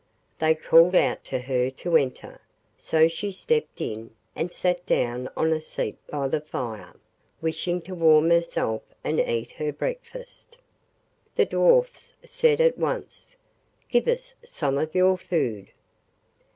[0.39, 2.41] They called out to her to enter,
[2.75, 6.95] so she stepped in and sat down on a seat by the fire,
[7.39, 10.57] wishing to warm herself and eat her breakfast.
[11.35, 13.35] The Dwarfs said at once:
[13.89, 15.69] 'Give us some of your food!